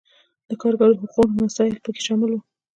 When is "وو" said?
2.31-2.39